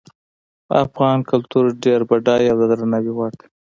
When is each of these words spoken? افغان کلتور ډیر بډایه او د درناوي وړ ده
افغان 0.83 1.17
کلتور 1.31 1.65
ډیر 1.83 1.99
بډایه 2.09 2.49
او 2.51 2.57
د 2.61 2.63
درناوي 2.71 3.11
وړ 3.17 3.31
ده 3.39 3.45